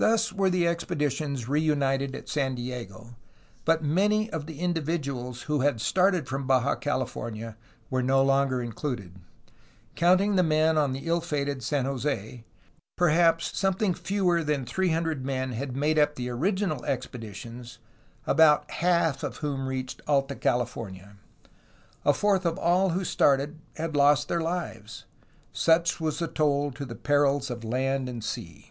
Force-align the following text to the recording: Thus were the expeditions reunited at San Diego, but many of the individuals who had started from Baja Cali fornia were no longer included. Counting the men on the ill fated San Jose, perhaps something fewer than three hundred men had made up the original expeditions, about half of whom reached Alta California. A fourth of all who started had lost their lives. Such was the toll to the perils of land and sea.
Thus 0.00 0.32
were 0.32 0.48
the 0.48 0.64
expeditions 0.64 1.48
reunited 1.48 2.14
at 2.14 2.28
San 2.28 2.54
Diego, 2.54 3.16
but 3.64 3.82
many 3.82 4.30
of 4.30 4.46
the 4.46 4.60
individuals 4.60 5.42
who 5.50 5.62
had 5.62 5.80
started 5.80 6.28
from 6.28 6.46
Baja 6.46 6.76
Cali 6.76 7.04
fornia 7.04 7.56
were 7.90 8.00
no 8.00 8.22
longer 8.22 8.62
included. 8.62 9.16
Counting 9.96 10.36
the 10.36 10.44
men 10.44 10.78
on 10.78 10.92
the 10.92 11.08
ill 11.08 11.20
fated 11.20 11.64
San 11.64 11.84
Jose, 11.84 12.44
perhaps 12.96 13.58
something 13.58 13.92
fewer 13.92 14.44
than 14.44 14.64
three 14.64 14.90
hundred 14.90 15.24
men 15.24 15.50
had 15.50 15.74
made 15.74 15.98
up 15.98 16.14
the 16.14 16.30
original 16.30 16.84
expeditions, 16.84 17.78
about 18.24 18.70
half 18.70 19.24
of 19.24 19.38
whom 19.38 19.66
reached 19.66 20.00
Alta 20.06 20.36
California. 20.36 21.16
A 22.04 22.12
fourth 22.14 22.46
of 22.46 22.56
all 22.56 22.90
who 22.90 23.02
started 23.04 23.58
had 23.74 23.96
lost 23.96 24.28
their 24.28 24.42
lives. 24.42 25.06
Such 25.52 26.00
was 26.00 26.20
the 26.20 26.28
toll 26.28 26.70
to 26.70 26.84
the 26.84 26.94
perils 26.94 27.50
of 27.50 27.64
land 27.64 28.08
and 28.08 28.22
sea. 28.22 28.70